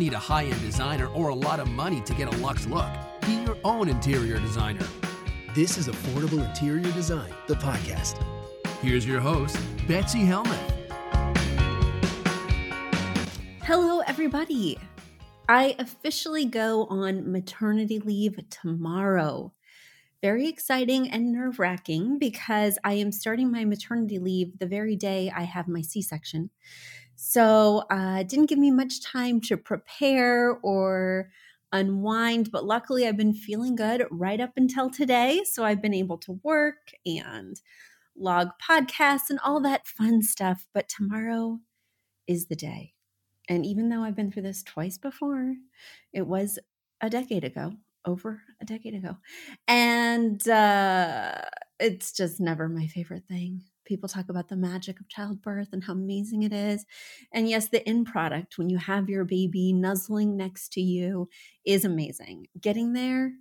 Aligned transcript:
Need 0.00 0.14
a 0.14 0.18
high 0.18 0.44
end 0.44 0.60
designer 0.62 1.08
or 1.08 1.28
a 1.28 1.34
lot 1.34 1.60
of 1.60 1.68
money 1.68 2.00
to 2.00 2.14
get 2.14 2.26
a 2.26 2.36
luxe 2.38 2.66
look. 2.66 2.90
Be 3.26 3.34
your 3.44 3.58
own 3.64 3.88
interior 3.88 4.40
designer. 4.40 4.86
This 5.54 5.76
is 5.76 5.88
Affordable 5.88 6.42
Interior 6.48 6.90
Design, 6.92 7.30
the 7.46 7.54
podcast. 7.54 8.24
Here's 8.80 9.06
your 9.06 9.20
host, 9.20 9.58
Betsy 9.86 10.20
Helmuth. 10.20 10.58
Hello, 13.62 14.00
everybody. 14.06 14.78
I 15.50 15.76
officially 15.78 16.46
go 16.46 16.86
on 16.86 17.30
maternity 17.30 17.98
leave 17.98 18.38
tomorrow. 18.48 19.52
Very 20.22 20.48
exciting 20.48 21.10
and 21.10 21.32
nerve 21.32 21.58
wracking 21.58 22.18
because 22.18 22.78
I 22.84 22.94
am 22.94 23.12
starting 23.12 23.50
my 23.50 23.64
maternity 23.64 24.18
leave 24.18 24.58
the 24.58 24.66
very 24.66 24.96
day 24.96 25.30
I 25.34 25.42
have 25.42 25.68
my 25.68 25.82
C 25.82 26.00
section. 26.00 26.50
So 27.22 27.84
uh, 27.90 28.22
didn't 28.22 28.46
give 28.48 28.58
me 28.58 28.70
much 28.70 29.02
time 29.02 29.42
to 29.42 29.58
prepare 29.58 30.58
or 30.62 31.30
unwind, 31.70 32.50
but 32.50 32.64
luckily 32.64 33.06
I've 33.06 33.18
been 33.18 33.34
feeling 33.34 33.76
good 33.76 34.06
right 34.10 34.40
up 34.40 34.52
until 34.56 34.88
today. 34.88 35.42
So 35.44 35.62
I've 35.62 35.82
been 35.82 35.92
able 35.92 36.16
to 36.18 36.40
work 36.42 36.92
and 37.04 37.60
log 38.16 38.50
podcasts 38.66 39.30
and 39.30 39.38
all 39.44 39.60
that 39.62 39.86
fun 39.86 40.22
stuff. 40.22 40.66
But 40.74 40.88
tomorrow 40.88 41.60
is 42.28 42.46
the 42.46 42.56
day. 42.56 42.94
And 43.48 43.66
even 43.66 43.88
though 43.88 44.02
I've 44.04 44.16
been 44.16 44.32
through 44.32 44.42
this 44.44 44.62
twice 44.62 44.98
before, 44.98 45.56
it 46.12 46.26
was 46.26 46.58
a 47.00 47.10
decade 47.10 47.44
ago, 47.44 47.74
over 48.04 48.42
a 48.60 48.64
decade 48.66 48.94
ago. 48.94 49.16
And 49.68 50.46
uh, 50.48 51.42
it's 51.80 52.12
just 52.12 52.40
never 52.40 52.68
my 52.68 52.86
favorite 52.88 53.26
thing. 53.28 53.62
People 53.90 54.08
talk 54.08 54.30
about 54.30 54.48
the 54.48 54.56
magic 54.56 55.00
of 55.00 55.08
childbirth 55.08 55.68
and 55.72 55.84
how 55.84 55.92
amazing 55.94 56.44
it 56.44 56.52
is. 56.54 56.86
And 57.32 57.48
yes, 57.48 57.68
the 57.68 57.86
end 57.88 58.06
product, 58.06 58.56
when 58.58 58.70
you 58.70 58.78
have 58.78 59.10
your 59.10 59.24
baby 59.24 59.72
nuzzling 59.74 60.36
next 60.36 60.72
to 60.74 60.80
you, 60.80 61.28
is 61.66 61.84
amazing. 61.84 62.46
Getting 62.60 62.94
there, 62.94 63.32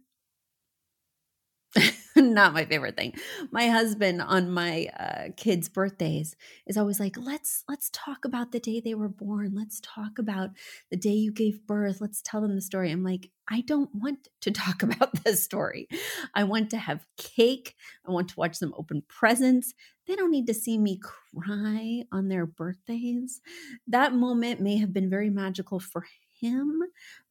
not 2.34 2.54
my 2.54 2.66
favorite 2.66 2.98
thing. 2.98 3.14
My 3.52 3.68
husband 3.68 4.22
on 4.22 4.52
my 4.52 4.88
uh, 5.00 5.30
kids' 5.38 5.70
birthdays 5.70 6.36
is 6.68 6.78
always 6.78 7.00
like, 7.00 7.18
"Let's 7.18 7.64
let's 7.70 7.90
talk 7.92 8.26
about 8.26 8.52
the 8.52 8.60
day 8.60 8.80
they 8.80 8.96
were 8.96 9.10
born. 9.10 9.54
Let's 9.56 9.80
talk 9.82 10.20
about 10.20 10.52
the 10.92 10.98
day 10.98 11.14
you 11.14 11.32
gave 11.32 11.66
birth. 11.66 12.02
Let's 12.02 12.22
tell 12.22 12.42
them 12.42 12.56
the 12.56 12.62
story." 12.62 12.92
I'm 12.92 13.04
like, 13.04 13.32
I 13.50 13.62
don't 13.62 13.94
want 13.94 14.28
to 14.42 14.52
talk 14.52 14.84
about 14.84 15.24
this 15.24 15.44
story. 15.44 15.88
I 16.34 16.44
want 16.44 16.70
to 16.72 16.78
have 16.78 17.06
cake. 17.18 17.76
I 18.08 18.12
want 18.12 18.30
to 18.30 18.40
watch 18.40 18.60
them 18.60 18.74
open 18.78 19.04
presents. 19.08 19.74
They 20.08 20.16
don't 20.16 20.32
need 20.32 20.48
to 20.48 20.54
see 20.54 20.78
me 20.78 21.00
cry 21.00 22.04
on 22.12 22.30
their 22.30 22.46
birthdays. 22.46 23.42
That 23.88 24.14
moment 24.14 24.60
may 24.60 24.78
have 24.78 24.94
been 24.94 25.10
very 25.10 25.30
magical 25.30 25.80
for 25.80 26.06
him. 26.40 26.82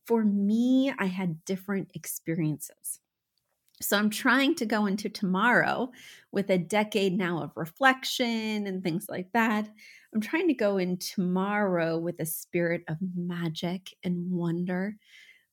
For 0.06 0.24
me, 0.24 0.92
I 0.98 1.06
had 1.06 1.44
different 1.44 1.90
experiences. 1.94 3.00
So 3.80 3.96
I'm 3.96 4.10
trying 4.10 4.54
to 4.56 4.66
go 4.66 4.86
into 4.86 5.08
tomorrow 5.08 5.90
with 6.32 6.50
a 6.50 6.58
decade 6.58 7.16
now 7.16 7.42
of 7.42 7.56
reflection 7.56 8.66
and 8.66 8.82
things 8.82 9.06
like 9.08 9.32
that. 9.32 9.68
I'm 10.14 10.20
trying 10.20 10.48
to 10.48 10.54
go 10.54 10.78
in 10.78 10.96
tomorrow 10.96 11.98
with 11.98 12.18
a 12.18 12.26
spirit 12.26 12.82
of 12.88 12.96
magic 13.14 13.94
and 14.02 14.30
wonder, 14.30 14.96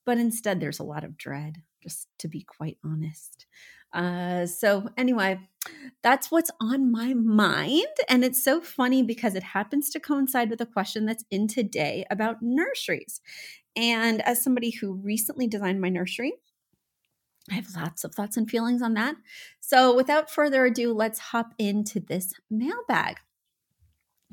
but 0.04 0.18
instead 0.18 0.60
there's 0.60 0.80
a 0.80 0.84
lot 0.84 1.04
of 1.04 1.16
dread, 1.16 1.62
just 1.82 2.08
to 2.18 2.28
be 2.28 2.42
quite 2.42 2.78
honest. 2.84 3.46
Uh, 3.92 4.46
so, 4.46 4.88
anyway, 4.98 5.38
that's 6.02 6.30
what's 6.30 6.50
on 6.60 6.90
my 6.90 7.14
mind. 7.14 7.86
And 8.08 8.24
it's 8.24 8.42
so 8.42 8.60
funny 8.60 9.02
because 9.02 9.34
it 9.34 9.42
happens 9.42 9.90
to 9.90 10.00
coincide 10.00 10.50
with 10.50 10.60
a 10.60 10.66
question 10.66 11.06
that's 11.06 11.24
in 11.30 11.48
today 11.48 12.04
about 12.10 12.42
nurseries. 12.42 13.20
And 13.76 14.20
as 14.22 14.42
somebody 14.42 14.70
who 14.70 14.94
recently 14.94 15.46
designed 15.46 15.80
my 15.80 15.88
nursery, 15.88 16.34
I 17.50 17.54
have 17.54 17.74
lots 17.76 18.04
of 18.04 18.14
thoughts 18.14 18.36
and 18.36 18.50
feelings 18.50 18.82
on 18.82 18.94
that. 18.94 19.16
So, 19.60 19.94
without 19.94 20.30
further 20.30 20.64
ado, 20.66 20.92
let's 20.92 21.18
hop 21.18 21.54
into 21.58 22.00
this 22.00 22.34
mailbag. 22.50 23.18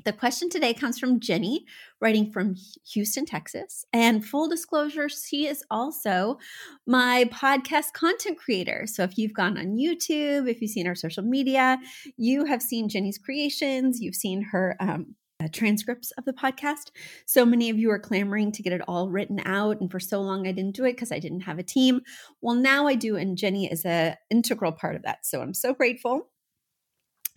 The 0.04 0.12
question 0.12 0.50
today 0.50 0.74
comes 0.74 0.98
from 0.98 1.18
Jenny, 1.18 1.64
writing 1.98 2.30
from 2.30 2.56
Houston, 2.92 3.24
Texas. 3.24 3.86
And 3.90 4.24
full 4.24 4.48
disclosure, 4.48 5.08
she 5.08 5.46
is 5.46 5.64
also 5.70 6.38
my 6.86 7.24
podcast 7.32 7.94
content 7.94 8.36
creator. 8.36 8.86
So 8.86 9.02
if 9.02 9.16
you've 9.16 9.32
gone 9.32 9.56
on 9.56 9.78
YouTube, 9.78 10.48
if 10.48 10.60
you've 10.60 10.72
seen 10.72 10.86
our 10.86 10.94
social 10.94 11.22
media, 11.22 11.78
you 12.18 12.44
have 12.44 12.60
seen 12.60 12.90
Jenny's 12.90 13.16
creations, 13.16 14.00
you've 14.00 14.14
seen 14.14 14.42
her 14.42 14.76
um, 14.78 15.14
uh, 15.44 15.48
transcripts 15.52 16.10
of 16.12 16.24
the 16.24 16.32
podcast. 16.32 16.90
So 17.26 17.44
many 17.44 17.70
of 17.70 17.78
you 17.78 17.90
are 17.90 17.98
clamoring 17.98 18.52
to 18.52 18.62
get 18.62 18.72
it 18.72 18.80
all 18.88 19.10
written 19.10 19.40
out, 19.44 19.80
and 19.80 19.90
for 19.90 20.00
so 20.00 20.20
long 20.20 20.46
I 20.46 20.52
didn't 20.52 20.76
do 20.76 20.84
it 20.84 20.92
because 20.92 21.12
I 21.12 21.18
didn't 21.18 21.40
have 21.40 21.58
a 21.58 21.62
team. 21.62 22.00
Well, 22.40 22.54
now 22.54 22.86
I 22.86 22.94
do, 22.94 23.16
and 23.16 23.36
Jenny 23.36 23.70
is 23.70 23.84
an 23.84 24.16
integral 24.30 24.72
part 24.72 24.96
of 24.96 25.02
that. 25.02 25.26
So 25.26 25.40
I'm 25.40 25.54
so 25.54 25.74
grateful 25.74 26.28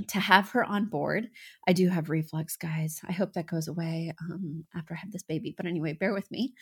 to 0.08 0.20
have 0.20 0.50
her 0.52 0.64
on 0.64 0.86
board. 0.86 1.30
I 1.68 1.74
do 1.74 1.90
have 1.90 2.10
reflux, 2.10 2.56
guys. 2.56 3.02
I 3.08 3.12
hope 3.12 3.34
that 3.34 3.48
goes 3.48 3.68
away 3.68 4.14
um, 4.22 4.64
after 4.76 4.94
I 4.94 4.98
have 4.98 5.12
this 5.12 5.24
baby. 5.24 5.54
But 5.58 5.66
anyway, 5.66 5.94
bear 5.94 6.14
with 6.14 6.30
me. 6.30 6.54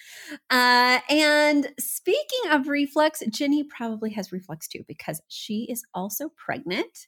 Uh, 0.49 0.99
and 1.09 1.67
speaking 1.77 2.51
of 2.51 2.67
reflux, 2.67 3.21
Jenny 3.29 3.63
probably 3.63 4.11
has 4.11 4.31
reflux 4.31 4.67
too 4.67 4.83
because 4.87 5.21
she 5.27 5.67
is 5.69 5.83
also 5.93 6.29
pregnant. 6.37 7.07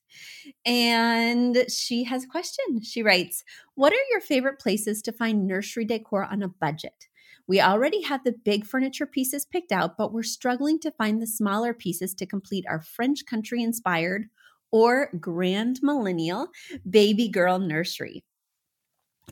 And 0.66 1.66
she 1.70 2.04
has 2.04 2.26
a 2.26 2.28
question. 2.28 2.82
She 2.84 3.04
writes 3.04 3.44
What 3.76 3.94
are 3.94 4.12
your 4.12 4.22
favorite 4.22 4.60
places 4.60 5.02
to 5.04 5.14
find 5.14 5.48
nursery 5.48 5.86
decor 5.86 6.26
on 6.26 6.44
a 6.44 6.50
budget? 6.50 7.08
We 7.48 7.62
already 7.62 8.02
have 8.02 8.26
the 8.26 8.36
big 8.44 8.66
furniture 8.66 9.06
pieces 9.06 9.46
picked 9.46 9.72
out, 9.72 9.98
but 9.98 10.12
we're 10.12 10.24
struggling 10.24 10.80
to 10.82 10.92
find 10.92 11.22
the 11.22 11.28
smaller 11.28 11.74
pieces 11.74 12.14
to 12.16 12.26
complete 12.26 12.66
our 12.68 12.82
French 12.82 13.26
country 13.26 13.64
inspired 13.64 14.26
or 14.72 15.10
Grand 15.20 15.80
Millennial 15.82 16.48
Baby 16.90 17.30
Girl 17.30 17.60
Nursery. 17.60 18.24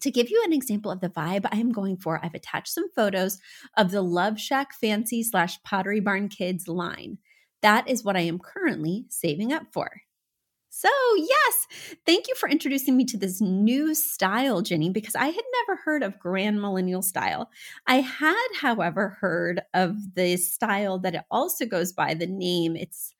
To 0.01 0.11
give 0.11 0.29
you 0.29 0.43
an 0.45 0.53
example 0.53 0.91
of 0.91 0.99
the 0.99 1.09
vibe 1.09 1.47
I 1.51 1.57
am 1.57 1.71
going 1.71 1.97
for, 1.97 2.19
I've 2.23 2.35
attached 2.35 2.73
some 2.73 2.91
photos 2.95 3.39
of 3.77 3.91
the 3.91 4.03
LoveShackFancy 4.03 5.23
slash 5.23 5.61
Pottery 5.63 6.01
Barn 6.01 6.27
Kids 6.27 6.67
line. 6.67 7.17
That 7.61 7.89
is 7.89 8.03
what 8.03 8.17
I 8.17 8.21
am 8.21 8.39
currently 8.39 9.05
saving 9.09 9.53
up 9.53 9.63
for. 9.71 10.01
So, 10.69 10.89
yes, 11.17 11.67
thank 12.05 12.27
you 12.27 12.35
for 12.35 12.49
introducing 12.49 12.97
me 12.97 13.05
to 13.05 13.17
this 13.17 13.39
new 13.39 13.95
style, 13.95 14.61
Jenny, 14.61 14.89
because 14.89 15.15
I 15.15 15.27
had 15.27 15.43
never 15.61 15.79
heard 15.79 16.03
of 16.03 16.19
Grand 16.19 16.61
Millennial 16.61 17.01
style. 17.01 17.49
I 17.87 18.01
had, 18.01 18.47
however, 18.59 19.17
heard 19.21 19.61
of 19.73 19.95
the 20.15 20.35
style 20.35 20.99
that 20.99 21.15
it 21.15 21.23
also 21.31 21.65
goes 21.65 21.93
by 21.93 22.13
the 22.13 22.27
name. 22.27 22.75
It's 22.75 23.14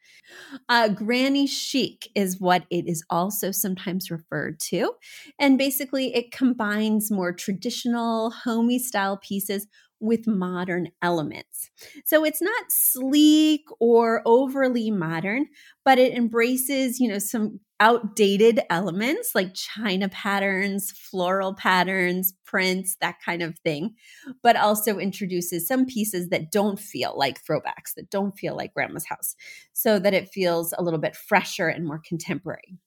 Uh, 0.69 0.89
granny 0.89 1.47
chic 1.47 2.09
is 2.15 2.39
what 2.39 2.65
it 2.69 2.87
is 2.87 3.03
also 3.09 3.51
sometimes 3.51 4.11
referred 4.11 4.59
to. 4.59 4.93
And 5.39 5.57
basically, 5.57 6.13
it 6.15 6.31
combines 6.31 7.11
more 7.11 7.33
traditional, 7.33 8.31
homey 8.31 8.79
style 8.79 9.17
pieces 9.17 9.67
with 9.99 10.27
modern 10.27 10.89
elements. 11.01 11.69
So 12.05 12.25
it's 12.25 12.41
not 12.41 12.65
sleek 12.69 13.63
or 13.79 14.21
overly 14.25 14.91
modern, 14.91 15.47
but 15.83 15.97
it 15.97 16.13
embraces, 16.13 16.99
you 16.99 17.07
know, 17.07 17.19
some 17.19 17.59
outdated 17.79 18.61
elements 18.69 19.31
like 19.35 19.53
china 19.53 20.07
patterns, 20.09 20.91
floral 20.91 21.53
patterns, 21.53 22.33
prints, 22.45 22.95
that 23.01 23.15
kind 23.23 23.41
of 23.41 23.59
thing, 23.59 23.95
but 24.41 24.55
also 24.55 24.97
introduces 24.97 25.67
some 25.67 25.85
pieces 25.85 26.29
that 26.29 26.51
don't 26.51 26.79
feel 26.79 27.13
like 27.17 27.43
throwbacks, 27.43 27.93
that 27.95 28.09
don't 28.09 28.37
feel 28.37 28.55
like 28.55 28.73
grandma's 28.73 29.05
house, 29.05 29.35
so 29.73 29.99
that 29.99 30.13
it 30.13 30.29
feels 30.29 30.73
a 30.77 30.83
little 30.83 30.99
bit 30.99 31.15
fresher 31.15 31.67
and 31.67 31.85
more 31.85 32.01
contemporary. 32.07 32.77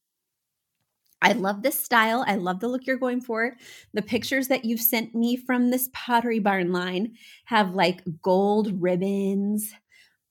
I 1.20 1.32
love 1.32 1.62
this 1.62 1.78
style. 1.78 2.24
I 2.26 2.36
love 2.36 2.60
the 2.60 2.68
look 2.68 2.86
you're 2.86 2.96
going 2.96 3.20
for. 3.20 3.56
The 3.92 4.02
pictures 4.02 4.48
that 4.48 4.64
you've 4.64 4.80
sent 4.80 5.14
me 5.14 5.36
from 5.36 5.70
this 5.70 5.90
Pottery 5.92 6.38
Barn 6.38 6.72
line 6.72 7.14
have 7.46 7.74
like 7.74 8.02
gold 8.22 8.80
ribbons. 8.80 9.72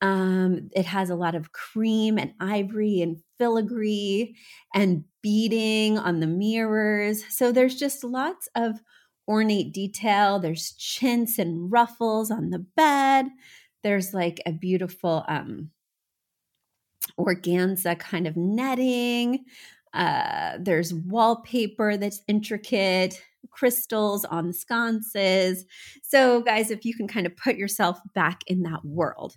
Um, 0.01 0.69
it 0.73 0.85
has 0.85 1.09
a 1.09 1.15
lot 1.15 1.35
of 1.35 1.51
cream 1.51 2.17
and 2.17 2.33
ivory 2.39 3.01
and 3.01 3.17
filigree 3.37 4.35
and 4.73 5.03
beading 5.21 5.97
on 5.97 6.19
the 6.19 6.27
mirrors. 6.27 7.23
So 7.29 7.51
there's 7.51 7.75
just 7.75 8.03
lots 8.03 8.47
of 8.55 8.79
ornate 9.27 9.73
detail. 9.73 10.39
There's 10.39 10.73
chintz 10.73 11.37
and 11.37 11.71
ruffles 11.71 12.31
on 12.31 12.49
the 12.49 12.59
bed. 12.59 13.27
There's 13.83 14.13
like 14.13 14.41
a 14.45 14.51
beautiful 14.51 15.23
um, 15.27 15.71
organza 17.19 17.97
kind 17.97 18.27
of 18.27 18.35
netting. 18.37 19.45
Uh, 19.93 20.57
there's 20.59 20.93
wallpaper 20.93 21.97
that's 21.97 22.21
intricate, 22.27 23.21
crystals 23.49 24.25
on 24.25 24.47
the 24.47 24.53
sconces. 24.53 25.65
So, 26.03 26.41
guys, 26.41 26.71
if 26.71 26.85
you 26.85 26.93
can 26.95 27.07
kind 27.07 27.25
of 27.25 27.35
put 27.35 27.55
yourself 27.55 27.99
back 28.13 28.41
in 28.47 28.63
that 28.63 28.83
world, 28.83 29.35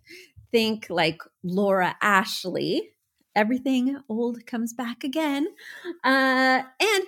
think 0.50 0.86
like 0.90 1.22
Laura 1.42 1.96
Ashley. 2.02 2.90
Everything 3.34 3.98
old 4.08 4.44
comes 4.46 4.72
back 4.72 5.04
again. 5.04 5.46
Uh, 6.04 6.62
and 6.80 7.04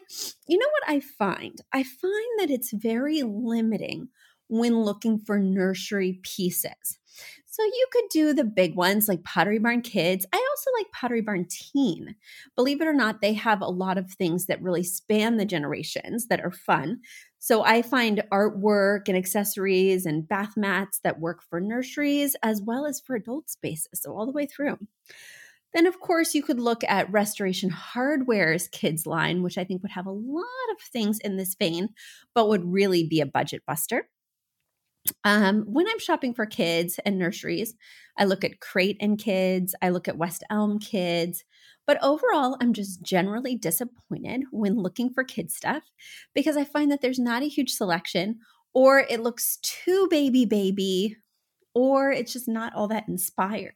you 0.47 0.59
know 0.59 0.67
what 0.67 0.89
I 0.89 1.01
find? 1.01 1.61
I 1.73 1.83
find 1.83 2.39
that 2.39 2.51
it's 2.51 2.73
very 2.73 3.23
limiting 3.23 4.09
when 4.49 4.83
looking 4.83 5.19
for 5.19 5.39
nursery 5.39 6.21
pieces. 6.23 6.99
So 7.47 7.63
you 7.63 7.87
could 7.93 8.05
do 8.11 8.33
the 8.33 8.45
big 8.45 8.75
ones 8.75 9.09
like 9.09 9.25
Pottery 9.25 9.59
Barn 9.59 9.83
Kids. 9.83 10.25
I 10.33 10.37
also 10.37 10.71
like 10.79 10.91
Pottery 10.93 11.21
Barn 11.21 11.47
Teen. 11.51 12.15
Believe 12.57 12.81
it 12.81 12.87
or 12.87 12.95
not, 12.95 13.21
they 13.21 13.35
have 13.35 13.61
a 13.61 13.67
lot 13.67 13.99
of 13.99 14.11
things 14.11 14.47
that 14.47 14.63
really 14.63 14.83
span 14.83 15.37
the 15.37 15.45
generations 15.45 16.29
that 16.29 16.41
are 16.41 16.51
fun. 16.51 17.01
So 17.41 17.63
I 17.63 17.83
find 17.83 18.23
artwork 18.33 19.03
and 19.09 19.17
accessories 19.17 20.07
and 20.07 20.27
bath 20.27 20.57
mats 20.57 21.01
that 21.05 21.21
work 21.21 21.43
for 21.43 21.61
nurseries 21.61 22.37
as 22.43 22.63
well 22.63 22.87
as 22.87 23.01
for 23.01 23.17
adult 23.17 23.51
spaces. 23.51 24.01
So 24.01 24.17
all 24.17 24.25
the 24.25 24.33
way 24.33 24.47
through. 24.47 24.79
Then, 25.75 25.87
of 25.87 26.01
course, 26.01 26.35
you 26.35 26.43
could 26.43 26.61
look 26.61 26.85
at 26.85 27.11
Restoration 27.11 27.71
Hardware's 27.71 28.69
kids 28.69 29.07
line, 29.07 29.43
which 29.43 29.57
I 29.59 29.65
think 29.65 29.83
would 29.83 29.93
have 29.93 30.07
a 30.07 30.11
lot 30.11 30.45
of 30.73 30.81
things 30.93 31.19
in 31.21 31.37
this 31.37 31.55
vein, 31.55 31.89
but 32.35 32.49
would 32.49 32.65
really 32.65 33.07
be 33.07 33.21
a 33.21 33.27
budget 33.27 33.63
buster. 33.67 34.09
Um, 35.25 35.63
when 35.67 35.89
I'm 35.89 35.99
shopping 35.99 36.33
for 36.35 36.47
kids 36.47 37.01
and 37.05 37.19
nurseries, 37.19 37.75
I 38.17 38.25
look 38.25 38.45
at 38.45 38.61
Crate 38.61 38.97
and 39.01 39.19
Kids, 39.19 39.75
I 39.83 39.89
look 39.89 40.07
at 40.07 40.17
West 40.17 40.45
Elm 40.51 40.79
Kids, 40.79 41.45
but 41.87 42.03
overall, 42.03 42.57
I'm 42.61 42.73
just 42.73 43.03
generally 43.03 43.57
disappointed 43.57 44.45
when 44.53 44.77
looking 44.79 45.13
for 45.13 45.25
kids 45.25 45.57
stuff 45.57 45.83
because 46.35 46.57
I 46.57 46.65
find 46.65 46.91
that 46.93 47.01
there's 47.01 47.19
not 47.19 47.43
a 47.43 47.49
huge 47.49 47.71
selection, 47.73 48.39
or 48.75 49.01
it 49.01 49.21
looks 49.21 49.59
too 49.63 50.07
baby 50.09 50.45
baby, 50.47 51.17
or 51.75 52.13
it's 52.13 52.33
just 52.33 52.49
not 52.49 52.75
all 52.75 52.87
that 52.89 53.09
inspired. 53.09 53.75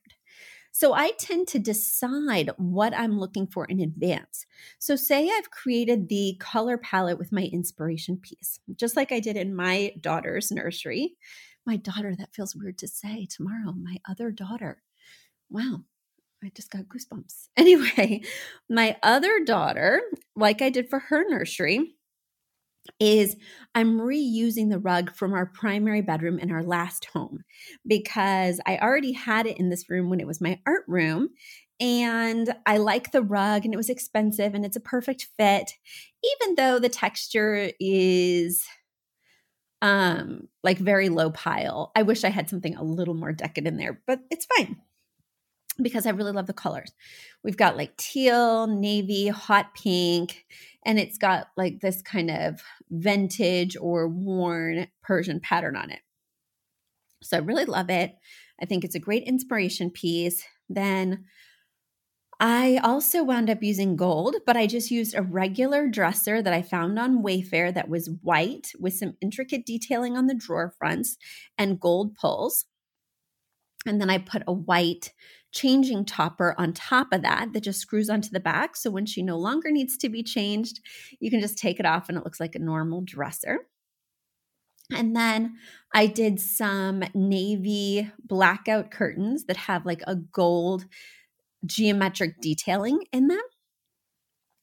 So 0.79 0.93
I 0.93 1.13
tend 1.13 1.49
to 1.49 1.59
decide 1.59 2.51
what 2.59 2.93
I'm 2.95 3.19
looking 3.19 3.47
for 3.47 3.65
in 3.65 3.81
advance. 3.81 4.45
So, 4.79 4.95
say 4.95 5.31
I've 5.31 5.51
created 5.51 6.11
the 6.11 6.37
color 6.39 6.77
palette 6.77 7.19
with 7.19 7.33
my 7.33 7.45
inspiration 7.45 8.19
piece, 8.19 8.61
just 8.75 8.95
like 8.95 9.11
I 9.11 9.19
did 9.19 9.39
in 9.39 9.57
my 9.57 9.93
daughter's 9.99 10.53
nursery. 10.53 11.17
My 11.65 11.77
daughter, 11.77 12.15
that 12.15 12.35
feels 12.35 12.55
weird 12.55 12.77
to 12.81 12.89
say 12.89 13.25
tomorrow, 13.25 13.73
my 13.73 13.97
other 14.07 14.31
daughter. 14.31 14.83
Wow, 15.49 15.85
I 16.45 16.51
just 16.55 16.71
got 16.71 16.83
goosebumps. 16.83 17.49
Anyway, 17.57 18.21
my 18.69 18.99
other 19.03 19.43
daughter, 19.47 20.03
like 20.37 20.61
I 20.61 20.69
did 20.69 20.91
for 20.91 20.99
her 20.99 21.25
nursery, 21.27 21.96
is 23.01 23.37
I'm 23.75 24.01
reusing 24.01 24.71
the 24.71 24.79
rug 24.79 25.15
from 25.15 25.33
our 25.33 25.47
primary 25.47 26.03
bedroom 26.03 26.39
in 26.39 26.51
our 26.51 26.63
last 26.63 27.07
home 27.07 27.45
because 27.87 28.61
I 28.67 28.79
already 28.79 29.13
had 29.13 29.47
it 29.47 29.59
in 29.59 29.69
this 29.69 29.89
room 29.89 30.11
when 30.11 30.21
it 30.21 30.27
was 30.27 30.41
my 30.41 30.61
art 30.67 30.85
room. 30.87 31.31
And 31.79 32.55
I 32.65 32.79
like 32.79 33.13
the 33.13 33.23
rug 33.23 33.65
and 33.65 33.75
it 33.75 33.77
was 33.77 33.91
expensive 33.91 34.55
and 34.55 34.65
it's 34.65 34.77
a 34.77 34.81
perfect 34.81 35.27
fit, 35.37 35.73
even 36.25 36.55
though 36.55 36.79
the 36.79 36.89
texture 36.89 37.71
is 37.79 38.65
um 39.83 40.49
like 40.63 40.79
very 40.79 41.11
low 41.11 41.31
pile. 41.31 41.93
I 41.95 42.03
wish 42.03 42.25
I 42.25 42.31
had 42.31 42.49
something 42.49 42.77
a 42.77 42.83
little 42.83 43.15
more 43.15 43.33
decadent 43.33 43.75
in 43.75 43.77
there, 43.77 44.01
but 44.07 44.21
it's 44.31 44.47
fine 44.57 44.77
because 45.83 46.07
I 46.07 46.11
really 46.11 46.33
love 46.33 46.47
the 46.47 46.53
colors. 46.53 46.93
We've 47.45 47.57
got 47.57 47.77
like 47.77 47.97
teal, 47.97 48.67
navy, 48.67 49.29
hot 49.29 49.75
pink, 49.75 50.47
and 50.87 51.01
it's 51.01 51.19
got 51.19 51.49
like 51.57 51.81
this 51.81 52.01
kind 52.01 52.31
of 52.31 52.63
vintage 52.91 53.77
or 53.79 54.09
worn 54.09 54.87
Persian 55.03 55.41
pattern 55.41 55.77
on 55.77 55.91
it. 55.91 55.99
So 57.23 57.37
I 57.37 57.41
really 57.41 57.65
love 57.65 57.91
it. 57.91 58.15
I 58.63 58.67
think 58.67 58.85
it's 58.85 58.95
a 58.95 59.01
great 59.01 59.25
inspiration 59.25 59.91
piece. 59.91 60.45
Then 60.69 61.25
I 62.39 62.79
also 62.85 63.25
wound 63.25 63.51
up 63.51 63.63
using 63.63 63.97
gold, 63.97 64.37
but 64.47 64.57
I 64.57 64.67
just 64.67 64.91
used 64.91 65.15
a 65.15 65.23
regular 65.23 65.89
dresser 65.89 66.41
that 66.41 66.53
I 66.53 66.63
found 66.63 66.99
on 66.99 67.23
Wayfair 67.23 67.75
that 67.75 67.89
was 67.89 68.11
white 68.23 68.71
with 68.79 68.95
some 68.95 69.15
intricate 69.21 69.67
detailing 69.67 70.17
on 70.17 70.27
the 70.27 70.35
drawer 70.35 70.73
fronts 70.79 71.17
and 71.59 71.81
gold 71.81 72.15
pulls. 72.15 72.67
And 73.87 74.01
then 74.01 74.11
I 74.11 74.19
put 74.19 74.43
a 74.47 74.53
white 74.53 75.13
changing 75.53 76.05
topper 76.05 76.55
on 76.59 76.73
top 76.73 77.09
of 77.13 77.23
that 77.23 77.53
that 77.53 77.63
just 77.63 77.81
screws 77.81 78.11
onto 78.11 78.31
the 78.31 78.41
back. 78.41 78.77
So 78.77 78.91
when 78.91 79.07
she 79.07 79.23
no 79.23 79.39
longer 79.39 79.71
needs 79.71 79.97
to 79.99 80.09
be 80.09 80.23
changed, 80.23 80.81
you 81.19 81.31
can 81.31 81.41
just 81.41 81.59
take 81.59 81.81
it 81.81 81.87
off 81.87 82.09
and 82.09 82.19
it 82.19 82.25
looks 82.25 82.41
like 82.41 82.55
a 82.55 82.61
normal 82.61 83.03
dresser. 83.03 83.67
And 84.93 85.17
then 85.17 85.57
I 85.93 86.07
did 86.07 86.41
some 86.41 87.03
navy 87.15 88.11
blackout 88.23 88.91
curtains 88.91 89.47
that 89.47 89.57
have 89.57 89.85
like 89.85 90.03
a 90.07 90.15
gold 90.15 90.87
geometric 91.65 92.41
detailing 92.41 93.05
in 93.13 93.29
them. 93.29 93.43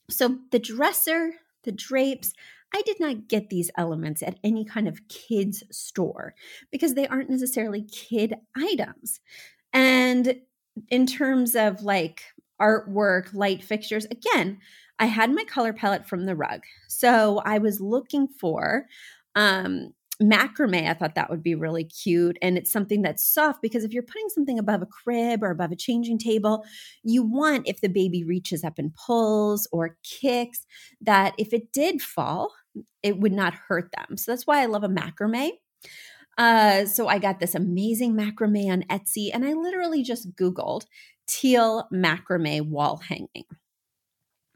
So 0.10 0.38
the 0.52 0.60
dresser, 0.60 1.34
the 1.64 1.72
drapes, 1.72 2.34
I 2.74 2.82
did 2.86 3.00
not 3.00 3.28
get 3.28 3.50
these 3.50 3.70
elements 3.78 4.24
at 4.24 4.40
any 4.44 4.66
kind 4.66 4.88
of 4.88 5.08
kids 5.08 5.64
store 5.72 6.34
because 6.72 6.94
they 6.94 7.08
aren't 7.08 7.30
necessarily 7.30 7.84
kid 7.84 8.36
items. 8.56 9.20
And 9.72 10.42
in 10.90 11.06
terms 11.06 11.56
of 11.56 11.84
like 11.84 12.24
artwork, 12.62 13.34
light 13.34 13.64
fixtures, 13.64 14.06
again, 14.06 14.60
I 15.00 15.06
had 15.06 15.32
my 15.32 15.44
color 15.44 15.74
palette 15.74 16.08
from 16.08 16.26
the 16.26 16.36
rug. 16.36 16.62
So 16.88 17.42
I 17.46 17.58
was 17.58 17.82
looking 17.82 18.28
for 18.28 18.86
um 19.36 19.94
macrame 20.22 20.88
i 20.88 20.94
thought 20.94 21.16
that 21.16 21.30
would 21.30 21.42
be 21.42 21.56
really 21.56 21.84
cute 21.84 22.38
and 22.42 22.56
it's 22.56 22.72
something 22.72 23.02
that's 23.02 23.28
soft 23.28 23.62
because 23.64 23.84
if 23.84 23.92
you're 23.92 24.04
putting 24.04 24.30
something 24.30 24.60
above 24.60 24.82
a 24.84 24.86
crib 24.86 25.44
or 25.44 25.50
above 25.50 25.72
a 25.72 25.76
changing 25.76 26.20
table 26.20 26.64
you 27.04 27.24
want 27.24 27.68
if 27.68 27.82
the 27.82 27.88
baby 27.88 28.24
reaches 28.24 28.64
up 28.64 28.78
and 28.78 28.94
pulls 28.94 29.68
or 29.72 29.98
kicks 30.04 30.66
that 31.02 31.34
if 31.40 31.52
it 31.52 31.74
did 31.74 32.00
fall 32.00 32.54
it 33.02 33.20
would 33.20 33.34
not 33.34 33.56
hurt 33.68 33.90
them 33.98 34.16
so 34.16 34.32
that's 34.32 34.46
why 34.46 34.62
i 34.62 34.66
love 34.68 34.84
a 34.84 34.88
macrame 34.88 35.50
uh, 36.38 36.86
so 36.86 37.08
I 37.08 37.20
got 37.20 37.40
this 37.40 37.56
amazing 37.56 38.14
macrame 38.14 38.72
on 38.72 38.84
Etsy, 38.84 39.30
and 39.34 39.46
I 39.46 39.54
literally 39.54 40.04
just 40.04 40.36
Googled 40.36 40.86
teal 41.28 41.88
macrame 41.94 42.70
wall 42.70 42.98
hanging. 42.98 43.46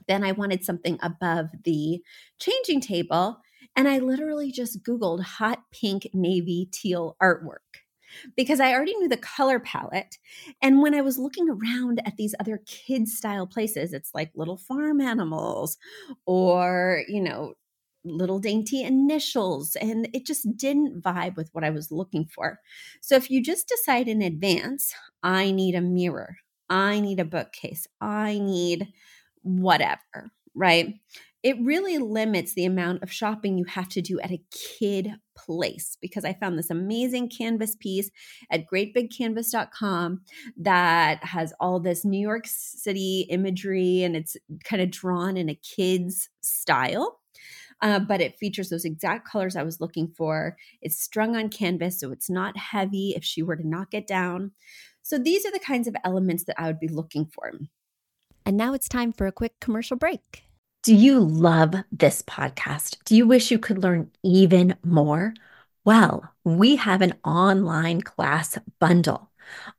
Then 0.07 0.23
I 0.23 0.31
wanted 0.31 0.63
something 0.63 0.97
above 1.01 1.49
the 1.63 2.01
changing 2.39 2.81
table, 2.81 3.39
and 3.75 3.87
I 3.87 3.99
literally 3.99 4.51
just 4.51 4.83
Googled 4.83 5.21
hot 5.21 5.63
pink 5.71 6.09
navy 6.13 6.69
teal 6.71 7.15
artwork 7.21 7.83
because 8.35 8.59
I 8.59 8.73
already 8.73 8.95
knew 8.95 9.09
the 9.09 9.17
color 9.17 9.59
palette. 9.59 10.17
And 10.61 10.81
when 10.81 10.95
I 10.95 11.01
was 11.01 11.17
looking 11.17 11.49
around 11.49 12.01
at 12.05 12.17
these 12.17 12.33
other 12.39 12.61
kid 12.65 13.07
style 13.07 13.47
places, 13.47 13.93
it's 13.93 14.11
like 14.13 14.31
little 14.35 14.57
farm 14.57 15.01
animals 15.01 15.77
or, 16.25 17.03
you 17.07 17.21
know, 17.21 17.53
little 18.03 18.39
dainty 18.39 18.83
initials 18.83 19.75
and 19.75 20.07
it 20.13 20.25
just 20.25 20.57
didn't 20.57 21.01
vibe 21.01 21.35
with 21.35 21.49
what 21.51 21.63
I 21.63 21.69
was 21.69 21.91
looking 21.91 22.25
for. 22.25 22.59
So 23.01 23.15
if 23.15 23.29
you 23.29 23.43
just 23.43 23.67
decide 23.67 24.07
in 24.07 24.21
advance, 24.21 24.93
I 25.23 25.51
need 25.51 25.75
a 25.75 25.81
mirror 25.81 26.37
I 26.69 26.99
need 26.99 27.19
a 27.19 27.25
bookcase. 27.25 27.87
I 28.01 28.39
need 28.39 28.87
whatever, 29.41 30.31
right? 30.53 30.95
It 31.43 31.55
really 31.61 31.97
limits 31.97 32.53
the 32.53 32.65
amount 32.65 33.03
of 33.03 33.11
shopping 33.11 33.57
you 33.57 33.65
have 33.65 33.87
to 33.89 34.01
do 34.01 34.19
at 34.19 34.31
a 34.31 34.43
kid 34.51 35.13
place 35.37 35.97
because 36.01 36.25
I 36.25 36.33
found 36.33 36.57
this 36.57 36.71
amazing 36.71 37.29
canvas 37.29 37.75
piece 37.75 38.09
at 38.51 38.65
greatbigcanvas.com 38.67 40.21
that 40.57 41.23
has 41.23 41.53
all 41.59 41.79
this 41.79 42.03
New 42.03 42.19
York 42.19 42.45
City 42.47 43.27
imagery 43.29 44.03
and 44.03 44.15
it's 44.15 44.35
kind 44.65 44.81
of 44.81 44.91
drawn 44.91 45.37
in 45.37 45.47
a 45.47 45.55
kid's 45.55 46.27
style. 46.41 47.19
Uh, 47.81 47.99
but 47.99 48.21
it 48.21 48.37
features 48.37 48.69
those 48.69 48.85
exact 48.85 49.27
colors 49.27 49.55
I 49.55 49.63
was 49.63 49.79
looking 49.79 50.07
for. 50.17 50.57
It's 50.81 51.01
strung 51.01 51.35
on 51.35 51.49
canvas, 51.49 51.99
so 51.99 52.11
it's 52.11 52.29
not 52.29 52.57
heavy 52.57 53.13
if 53.15 53.23
she 53.23 53.43
were 53.43 53.55
to 53.55 53.67
knock 53.67 53.93
it 53.93 54.07
down. 54.07 54.51
So 55.03 55.17
these 55.17 55.45
are 55.45 55.51
the 55.51 55.59
kinds 55.59 55.87
of 55.87 55.95
elements 56.03 56.45
that 56.45 56.59
I 56.59 56.67
would 56.67 56.79
be 56.79 56.87
looking 56.87 57.25
for. 57.25 57.53
And 58.45 58.57
now 58.57 58.73
it's 58.73 58.89
time 58.89 59.13
for 59.13 59.27
a 59.27 59.31
quick 59.31 59.59
commercial 59.59 59.97
break. 59.97 60.43
Do 60.83 60.95
you 60.95 61.19
love 61.19 61.75
this 61.91 62.21
podcast? 62.21 62.97
Do 63.05 63.15
you 63.15 63.27
wish 63.27 63.51
you 63.51 63.59
could 63.59 63.83
learn 63.83 64.09
even 64.23 64.75
more? 64.83 65.33
Well, 65.83 66.31
we 66.43 66.77
have 66.77 67.01
an 67.01 67.13
online 67.23 68.01
class 68.01 68.57
bundle. 68.79 69.29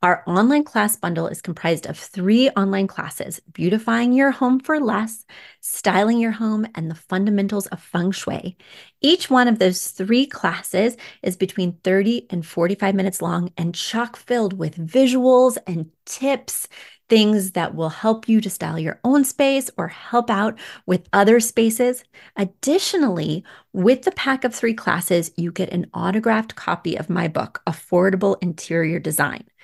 Our 0.03 0.23
online 0.27 0.65
class 0.65 0.97
bundle 0.97 1.27
is 1.27 1.43
comprised 1.43 1.87
of 1.87 1.99
three 1.99 2.51
online 2.51 2.87
classes 2.87 3.41
beautifying 3.53 4.13
your 4.13 4.31
home 4.31 4.61
for 4.61 4.81
less, 4.81 5.25
styling 5.61 6.19
your 6.19 6.33
home, 6.33 6.67
and 6.75 6.91
the 6.91 6.95
fundamentals 6.95 7.67
of 7.69 7.83
feng 7.83 8.13
shui. 8.13 8.57
Each 9.01 9.31
one 9.31 9.49
of 9.49 9.59
those 9.59 9.89
three 9.89 10.27
classes 10.27 10.97
is 11.23 11.37
between 11.37 11.79
30 11.85 12.27
and 12.31 12.47
45 12.47 12.95
minutes 12.95 13.23
long 13.23 13.53
and 13.57 13.75
chock 13.75 14.17
filled 14.17 14.59
with 14.59 14.77
visuals 14.77 15.57
and 15.67 15.91
tips 16.05 16.69
things 17.09 17.53
that 17.53 17.75
will 17.75 17.89
help 17.89 18.29
you 18.29 18.41
to 18.41 18.51
style 18.51 18.79
your 18.79 19.01
own 19.05 19.25
space 19.25 19.71
or 19.77 19.89
help 19.89 20.31
out 20.31 20.59
with 20.87 21.09
other 21.13 21.41
spaces. 21.41 22.05
Additionally, 22.37 23.45
with 23.73 24.03
the 24.03 24.13
pack 24.13 24.45
of 24.45 24.55
three 24.55 24.75
classes, 24.75 25.31
you 25.37 25.51
get 25.51 25.73
an 25.73 25.91
autographed 25.95 26.55
copy 26.55 26.97
of 26.97 27.11
my 27.11 27.29
book, 27.29 27.63
Affordable 27.67 28.37
Interior 28.43 28.99
Design. 28.99 29.45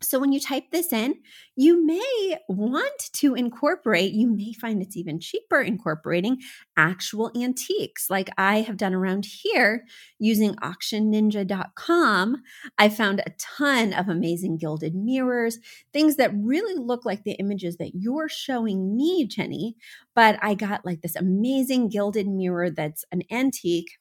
So 0.00 0.18
when 0.18 0.32
you 0.32 0.40
type 0.40 0.70
this 0.70 0.92
in, 0.92 1.16
you 1.56 1.84
may 1.84 2.38
want 2.48 3.10
to 3.14 3.34
incorporate, 3.34 4.12
you 4.12 4.28
may 4.28 4.52
find 4.52 4.80
it's 4.80 4.96
even 4.96 5.18
cheaper 5.18 5.60
incorporating 5.60 6.38
actual 6.76 7.32
antiques 7.36 8.08
like 8.08 8.30
I 8.38 8.60
have 8.60 8.76
done 8.76 8.94
around 8.94 9.26
here 9.26 9.84
using 10.18 10.54
auctionninja.com. 10.56 12.42
I 12.78 12.88
found 12.88 13.20
a 13.20 13.32
ton 13.38 13.92
of 13.92 14.08
amazing 14.08 14.58
gilded 14.58 14.94
mirrors, 14.94 15.58
things 15.92 16.16
that 16.16 16.32
really 16.34 16.80
look 16.80 17.04
like 17.04 17.24
the 17.24 17.32
images 17.32 17.76
that 17.78 17.92
you're 17.94 18.28
showing 18.28 18.96
me, 18.96 19.26
Jenny. 19.26 19.76
But 20.14 20.38
I 20.42 20.54
got 20.54 20.84
like 20.84 21.02
this 21.02 21.16
amazing 21.16 21.88
gilded 21.88 22.28
mirror 22.28 22.70
that's 22.70 23.04
an 23.10 23.22
antique 23.30 23.98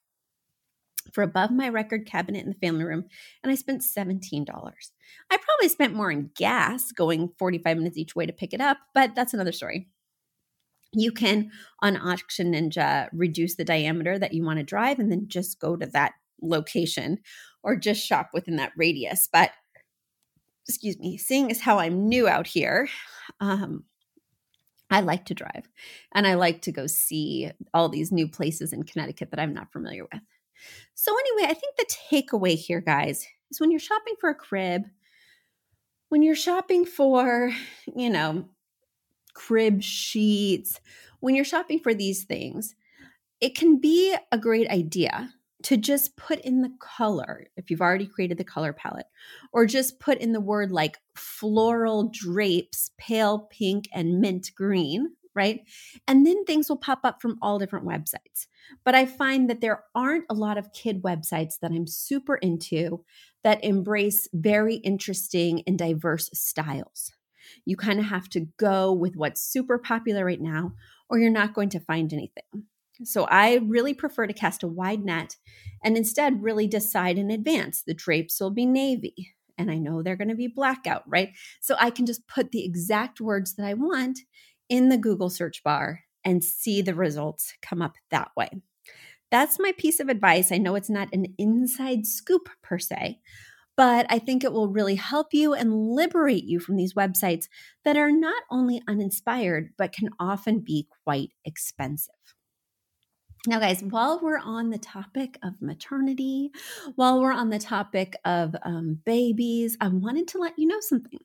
for 1.14 1.24
above 1.24 1.52
my 1.52 1.70
record 1.70 2.06
cabinet 2.06 2.44
in 2.44 2.50
the 2.50 2.68
family 2.68 2.84
room, 2.84 3.06
and 3.44 3.52
I 3.52 3.56
spent 3.56 3.82
$17. 3.82 4.46
I 4.50 5.38
probably 5.38 5.70
spent 5.70 5.94
more 5.94 6.12
in 6.12 6.32
gas 6.36 6.92
going 6.92 7.30
45 7.38 7.78
minutes 7.78 7.98
each 7.98 8.16
way 8.16 8.26
to 8.26 8.34
pick 8.34 8.54
it 8.54 8.62
up, 8.62 8.78
but 8.94 9.16
that's 9.16 9.34
another 9.34 9.52
story. 9.52 9.88
You 10.94 11.12
can 11.12 11.52
on 11.82 11.98
Auction 11.98 12.54
Ninja 12.54 13.10
reduce 13.12 13.56
the 13.56 13.66
diameter 13.66 14.18
that 14.18 14.34
you 14.34 14.44
want 14.44 14.60
to 14.60 14.64
drive 14.64 15.00
and 15.00 15.12
then 15.12 15.28
just 15.28 15.60
go 15.60 15.76
to 15.76 15.86
that 15.88 16.14
location 16.42 17.20
or 17.64 17.76
just 17.76 18.06
shop 18.06 18.30
within 18.34 18.56
that 18.56 18.72
radius. 18.78 19.28
But 19.32 19.52
excuse 20.68 20.98
me, 21.00 21.18
seeing 21.18 21.52
as 21.52 21.62
how 21.62 21.80
I'm 21.80 22.08
new 22.08 22.28
out 22.28 22.48
here, 22.48 22.90
um, 23.40 23.84
I 24.90 25.02
like 25.02 25.26
to 25.26 25.34
drive 25.34 25.70
and 26.14 26.26
I 26.26 26.36
like 26.36 26.62
to 26.64 26.72
go 26.72 26.88
see 26.88 27.52
all 27.74 27.90
these 27.90 28.12
new 28.12 28.28
places 28.28 28.72
in 28.72 28.84
Connecticut 28.84 29.32
that 29.32 29.40
I'm 29.40 29.54
not 29.54 29.72
familiar 29.72 30.04
with. 30.04 30.22
So, 30.96 31.16
anyway, 31.18 31.52
I 31.52 31.54
think 31.54 31.76
the 31.78 31.86
takeaway 32.12 32.56
here, 32.56 32.82
guys, 32.82 33.26
is 33.52 33.60
when 33.60 33.72
you're 33.72 33.80
shopping 33.80 34.16
for 34.20 34.30
a 34.30 34.36
crib, 34.36 34.84
when 36.10 36.24
you're 36.24 36.36
shopping 36.36 36.86
for, 36.86 37.52
you 37.96 38.10
know, 38.10 38.46
crib 39.34 39.84
sheets, 39.84 40.80
when 41.20 41.36
you're 41.36 41.46
shopping 41.46 41.80
for 41.80 41.94
these 41.94 42.24
things, 42.24 42.76
it 43.40 43.56
can 43.56 43.80
be 43.80 44.16
a 44.32 44.38
great 44.38 44.70
idea 44.70 45.34
to 45.64 45.78
just 45.78 46.16
put 46.16 46.40
in 46.42 46.62
the 46.62 46.72
color 46.80 47.46
if 47.56 47.70
you've 47.70 47.82
already 47.82 48.06
created 48.06 48.38
the 48.38 48.44
color 48.44 48.74
palette, 48.74 49.08
or 49.52 49.66
just 49.66 50.00
put 50.00 50.18
in 50.20 50.32
the 50.32 50.40
word 50.40 50.72
like 50.72 50.98
floral 51.16 52.10
drapes, 52.14 52.92
pale 52.98 53.48
pink 53.52 53.88
and 53.94 54.20
mint 54.20 54.52
green, 54.56 55.10
right? 55.38 55.62
And 56.08 56.26
then 56.26 56.44
things 56.44 56.68
will 56.68 56.78
pop 56.78 57.00
up 57.06 57.22
from 57.22 57.38
all 57.42 57.60
different 57.60 57.86
websites. 57.86 58.48
But 58.84 58.96
I 58.96 59.06
find 59.06 59.50
that 59.50 59.62
there 59.62 59.84
aren't 59.96 60.26
a 60.30 60.34
lot 60.34 60.58
of 60.58 60.74
kid 60.74 61.04
websites 61.04 61.60
that 61.62 61.72
I'm 61.72 61.88
super 61.88 62.36
into 62.36 63.06
that 63.44 63.64
embrace 63.64 64.28
very 64.34 64.76
interesting 64.76 65.64
and 65.66 65.78
diverse 65.78 66.30
styles. 66.34 67.14
You 67.64 67.78
kind 67.78 68.00
of 68.00 68.06
have 68.06 68.28
to 68.30 68.48
go 68.58 68.92
with 68.92 69.16
what's 69.16 69.42
super 69.42 69.78
popular 69.78 70.26
right 70.26 70.42
now, 70.42 70.74
or 71.10 71.20
you're 71.20 71.30
not 71.30 71.54
going 71.54 71.70
to 71.70 71.80
find 71.80 72.12
anything. 72.12 72.66
So 73.04 73.26
I 73.26 73.58
really 73.58 73.94
prefer 73.94 74.28
to 74.28 74.34
cast 74.34 74.64
a 74.64 74.68
wide 74.68 75.06
net 75.06 75.38
and 75.84 75.96
instead 75.96 76.44
really 76.44 76.68
decide 76.68 77.18
in 77.18 77.30
advance 77.30 77.84
the 77.84 77.94
drapes 77.94 78.40
will 78.40 78.50
be 78.50 78.66
navy. 78.66 79.36
And 79.58 79.72
I 79.72 79.78
know 79.78 80.02
they're 80.02 80.16
going 80.16 80.28
to 80.30 80.36
be 80.36 80.48
blackout, 80.48 81.04
right? 81.08 81.30
So 81.62 81.76
I 81.80 81.90
can 81.90 82.06
just 82.06 82.28
put 82.28 82.52
the 82.52 82.64
exact 82.64 83.20
words 83.20 83.56
that 83.56 83.66
I 83.66 83.74
want 83.74 84.20
in 84.70 84.90
the 84.90 84.98
Google 84.98 85.30
search 85.30 85.64
bar 85.64 86.02
and 86.24 86.44
see 86.44 86.82
the 86.82 86.96
results 86.96 87.54
come 87.62 87.82
up 87.82 87.96
that 88.12 88.32
way. 88.36 88.50
That's 89.32 89.60
my 89.60 89.74
piece 89.78 90.00
of 90.00 90.10
advice. 90.10 90.52
I 90.52 90.58
know 90.58 90.76
it's 90.76 90.90
not 90.90 91.10
an 91.14 91.28
inside 91.38 92.06
scoop 92.06 92.50
per 92.64 92.80
se, 92.80 93.20
but 93.76 94.06
I 94.10 94.20
think 94.20 94.44
it 94.44 94.54
will 94.54 94.70
really 94.70 94.96
help 94.96 95.34
you 95.34 95.54
and 95.54 95.92
liberate 95.92 96.46
you 96.46 96.60
from 96.60 96.78
these 96.78 96.94
websites 96.94 97.46
that 97.84 97.98
are 97.98 98.12
not 98.12 98.44
only 98.50 98.82
uninspired, 98.88 99.70
but 99.78 99.92
can 99.92 100.10
often 100.20 100.60
be 100.60 100.88
quite 101.04 101.32
expensive. 101.46 102.14
Now, 103.48 103.60
guys, 103.62 103.82
while 103.82 104.20
we're 104.22 104.40
on 104.40 104.72
the 104.72 104.78
topic 104.78 105.40
of 105.42 105.62
maternity, 105.62 106.52
while 106.96 107.22
we're 107.22 107.32
on 107.32 107.50
the 107.50 107.60
topic 107.60 108.18
of 108.26 108.54
um, 108.64 109.00
babies, 109.06 109.78
I 109.80 109.88
wanted 109.88 110.28
to 110.30 110.38
let 110.38 110.60
you 110.60 110.68
know 110.68 110.82
something. 110.82 111.22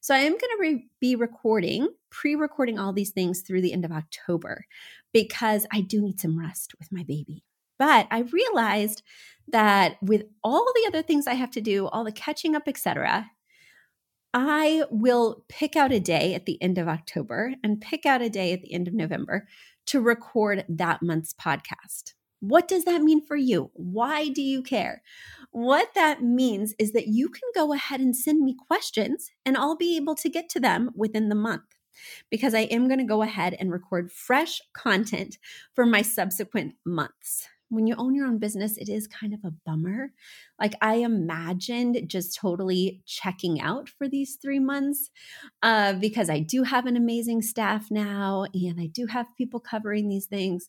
So, 0.00 0.12
I 0.12 0.18
am 0.18 0.32
going 0.32 0.40
to 0.40 0.56
re- 0.58 0.88
be 1.00 1.14
recording, 1.14 1.86
pre 2.10 2.34
recording 2.34 2.80
all 2.80 2.92
these 2.92 3.10
things 3.10 3.42
through 3.42 3.62
the 3.62 3.72
end 3.72 3.84
of 3.84 3.92
October 3.92 4.64
because 5.12 5.64
I 5.72 5.82
do 5.82 6.02
need 6.02 6.18
some 6.18 6.36
rest 6.36 6.74
with 6.80 6.90
my 6.90 7.04
baby. 7.04 7.44
But 7.78 8.08
I 8.10 8.24
realized 8.32 9.04
that 9.46 9.96
with 10.02 10.24
all 10.42 10.72
the 10.74 10.88
other 10.88 11.02
things 11.02 11.28
I 11.28 11.34
have 11.34 11.52
to 11.52 11.60
do, 11.60 11.86
all 11.86 12.02
the 12.02 12.10
catching 12.10 12.56
up, 12.56 12.64
etc., 12.66 13.30
I 14.32 14.84
will 14.90 15.44
pick 15.48 15.76
out 15.76 15.92
a 15.92 16.00
day 16.00 16.34
at 16.34 16.46
the 16.46 16.60
end 16.62 16.78
of 16.78 16.88
October 16.88 17.54
and 17.64 17.80
pick 17.80 18.06
out 18.06 18.22
a 18.22 18.30
day 18.30 18.52
at 18.52 18.62
the 18.62 18.72
end 18.72 18.86
of 18.86 18.94
November 18.94 19.48
to 19.86 20.00
record 20.00 20.64
that 20.68 21.02
month's 21.02 21.34
podcast. 21.34 22.14
What 22.40 22.68
does 22.68 22.84
that 22.84 23.02
mean 23.02 23.24
for 23.24 23.36
you? 23.36 23.70
Why 23.74 24.28
do 24.28 24.40
you 24.40 24.62
care? 24.62 25.02
What 25.50 25.94
that 25.94 26.22
means 26.22 26.74
is 26.78 26.92
that 26.92 27.08
you 27.08 27.28
can 27.28 27.42
go 27.54 27.72
ahead 27.74 28.00
and 28.00 28.16
send 28.16 28.42
me 28.42 28.56
questions 28.66 29.30
and 29.44 29.56
I'll 29.56 29.76
be 29.76 29.96
able 29.96 30.14
to 30.16 30.30
get 30.30 30.48
to 30.50 30.60
them 30.60 30.90
within 30.94 31.28
the 31.28 31.34
month 31.34 31.76
because 32.30 32.54
I 32.54 32.60
am 32.60 32.88
going 32.88 32.98
to 32.98 33.04
go 33.04 33.22
ahead 33.22 33.56
and 33.58 33.70
record 33.70 34.10
fresh 34.10 34.60
content 34.72 35.38
for 35.74 35.84
my 35.84 36.00
subsequent 36.00 36.74
months. 36.86 37.46
When 37.70 37.86
you 37.86 37.94
own 37.96 38.14
your 38.14 38.26
own 38.26 38.38
business, 38.38 38.76
it 38.76 38.88
is 38.88 39.06
kind 39.06 39.32
of 39.32 39.40
a 39.44 39.54
bummer. 39.64 40.12
Like, 40.60 40.74
I 40.82 40.96
imagined 40.96 42.02
just 42.08 42.36
totally 42.36 43.02
checking 43.06 43.60
out 43.60 43.88
for 43.88 44.08
these 44.08 44.36
three 44.42 44.58
months 44.58 45.10
uh, 45.62 45.94
because 45.94 46.28
I 46.28 46.40
do 46.40 46.64
have 46.64 46.86
an 46.86 46.96
amazing 46.96 47.42
staff 47.42 47.90
now 47.90 48.44
and 48.52 48.80
I 48.80 48.86
do 48.86 49.06
have 49.06 49.26
people 49.38 49.60
covering 49.60 50.08
these 50.08 50.26
things. 50.26 50.68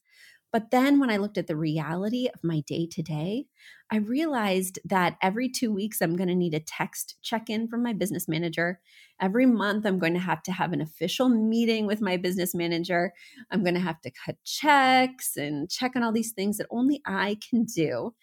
But 0.51 0.71
then 0.71 0.99
when 0.99 1.09
I 1.09 1.17
looked 1.17 1.37
at 1.37 1.47
the 1.47 1.55
reality 1.55 2.27
of 2.33 2.43
my 2.43 2.61
day 2.61 2.85
to 2.91 3.01
day, 3.01 3.45
I 3.89 3.97
realized 3.97 4.79
that 4.85 5.17
every 5.21 5.49
two 5.49 5.71
weeks, 5.71 6.01
I'm 6.01 6.15
going 6.15 6.27
to 6.29 6.35
need 6.35 6.53
a 6.53 6.59
text 6.59 7.15
check 7.21 7.49
in 7.49 7.67
from 7.67 7.83
my 7.83 7.93
business 7.93 8.27
manager. 8.27 8.79
Every 9.21 9.45
month, 9.45 9.85
I'm 9.85 9.99
going 9.99 10.13
to 10.13 10.19
have 10.19 10.43
to 10.43 10.51
have 10.51 10.73
an 10.73 10.81
official 10.81 11.29
meeting 11.29 11.87
with 11.87 12.01
my 12.01 12.17
business 12.17 12.53
manager. 12.53 13.13
I'm 13.49 13.63
going 13.63 13.75
to 13.75 13.81
have 13.81 14.01
to 14.01 14.11
cut 14.11 14.37
checks 14.43 15.37
and 15.37 15.69
check 15.69 15.95
on 15.95 16.03
all 16.03 16.11
these 16.11 16.33
things 16.33 16.57
that 16.57 16.67
only 16.69 17.01
I 17.05 17.37
can 17.49 17.63
do. 17.65 18.13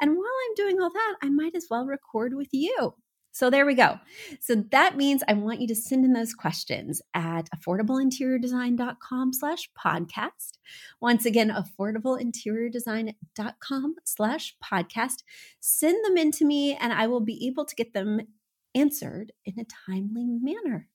And 0.00 0.10
while 0.10 0.26
I'm 0.26 0.54
doing 0.56 0.80
all 0.80 0.90
that, 0.90 1.14
I 1.22 1.30
might 1.30 1.54
as 1.54 1.66
well 1.70 1.86
record 1.86 2.34
with 2.34 2.48
you. 2.52 2.94
So 3.32 3.50
there 3.50 3.66
we 3.66 3.74
go. 3.74 3.98
So 4.40 4.64
that 4.72 4.96
means 4.96 5.22
I 5.28 5.34
want 5.34 5.60
you 5.60 5.68
to 5.68 5.74
send 5.74 6.04
in 6.04 6.12
those 6.12 6.34
questions 6.34 7.00
at 7.14 7.48
affordableinteriordesign.com 7.50 9.32
slash 9.32 9.70
podcast. 9.78 10.58
Once 11.00 11.24
again, 11.24 11.50
affordableinteriordesign.com 11.50 13.94
slash 14.04 14.56
podcast. 14.64 15.22
Send 15.60 16.04
them 16.04 16.16
in 16.16 16.32
to 16.32 16.44
me 16.44 16.74
and 16.74 16.92
I 16.92 17.06
will 17.06 17.20
be 17.20 17.46
able 17.46 17.64
to 17.64 17.76
get 17.76 17.94
them 17.94 18.20
answered 18.74 19.30
in 19.44 19.56
a 19.58 19.66
timely 19.86 20.26
manner. 20.26 20.88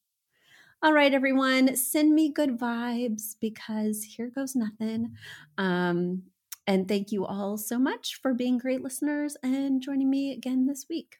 All 0.81 0.91
right, 0.91 1.13
everyone, 1.13 1.77
send 1.77 2.13
me 2.13 2.29
good 2.29 2.59
vibes 2.59 3.35
because 3.39 4.03
here 4.03 4.29
goes 4.35 4.53
nothing. 4.53 5.13
Um, 5.57 6.23
and 6.67 6.89
thank 6.89 7.11
you 7.11 7.25
all 7.25 7.57
so 7.57 7.79
much 7.79 8.19
for 8.21 8.33
being 8.33 8.57
great 8.57 8.81
listeners 8.81 9.37
and 9.41 9.81
joining 9.81 10.09
me 10.09 10.33
again 10.33 10.65
this 10.65 10.87
week. 10.89 11.19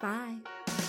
Bye. 0.00 0.83